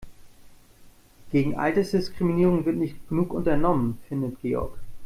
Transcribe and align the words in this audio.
Gegen 1.31 1.57
Altersdiskriminierung 1.59 2.65
wird 2.65 2.77
nicht 2.77 3.07
genug 3.07 3.31
unternommen, 3.35 3.99
findet 4.07 4.39
Georg. 4.41 4.75